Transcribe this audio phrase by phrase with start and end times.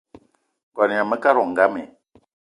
[0.71, 1.83] Ngo yama mekad wo ngam i?